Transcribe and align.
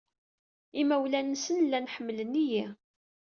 Imawlan-nsen 0.81 1.57
llan 1.63 1.91
ḥemmlen-iyi. 1.93 2.65